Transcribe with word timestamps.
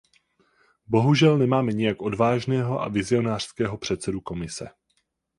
Bohužel 0.87 1.37
nemáme 1.37 1.71
nijak 1.73 2.01
odvážného 2.01 2.81
a 2.81 2.87
vizionářského 2.87 3.77
předsedu 3.77 4.21
Komise. 4.21 4.69